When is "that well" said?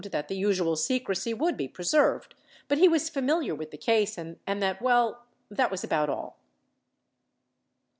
4.47-5.27